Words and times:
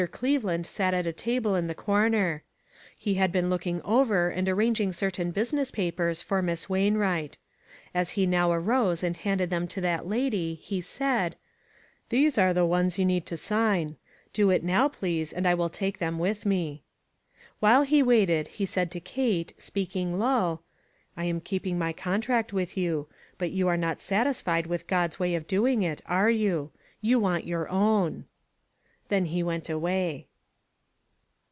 Cleveland 0.11 0.65
sat 0.65 0.95
at 0.95 1.05
a 1.05 1.13
table 1.13 1.53
in 1.55 1.67
the 1.67 1.75
corner. 1.75 2.41
He 2.97 3.13
had 3.13 3.31
been 3.31 3.51
looking 3.51 3.83
over 3.83 4.29
and 4.29 4.49
arranging 4.49 4.93
certain 4.93 5.29
business 5.29 5.69
papers 5.69 6.23
for 6.23 6.41
Miss 6.41 6.67
Wainwright. 6.67 7.37
As 7.93 8.09
he 8.11 8.25
now 8.25 8.51
arose 8.51 9.03
and 9.03 9.15
handed 9.15 9.51
them 9.51 9.67
to 9.67 9.81
that 9.81 10.07
lady 10.07 10.55
he 10.55 10.81
said:" 10.81 11.35
These 12.09 12.39
are 12.39 12.51
the 12.51 12.65
ones 12.65 12.97
you 12.97 13.05
need 13.05 13.27
to 13.27 13.37
sign; 13.37 13.95
do 14.33 14.49
it 14.49 14.63
now, 14.63 14.87
please, 14.89 15.31
and 15.31 15.45
I 15.47 15.53
will 15.53 15.69
take 15.69 15.99
them 15.99 16.17
with 16.17 16.47
me." 16.47 16.81
While 17.59 17.83
he 17.83 18.01
waited, 18.01 18.47
he 18.47 18.65
said 18.65 18.89
to 18.93 18.99
Kate, 18.99 19.53
speak 19.59 19.95
ing 19.95 20.17
low:" 20.17 20.61
I 21.15 21.25
am 21.25 21.41
keeping 21.41 21.77
my 21.77 21.93
contract 21.93 22.51
with 22.51 22.75
you. 22.75 23.07
But 23.37 23.51
you 23.51 23.67
are 23.67 23.77
not 23.77 24.01
satisfied 24.01 24.65
with 24.65 24.87
God's 24.87 25.19
way 25.19 25.35
of 25.35 25.45
doing 25.45 25.83
it, 25.83 26.01
are 26.07 26.31
you? 26.31 26.71
You 27.01 27.19
want 27.19 27.45
your 27.45 27.69
own." 27.69 28.25
Then 29.07 29.25
he 29.25 29.43
went 29.43 29.65
awav. 29.65 30.23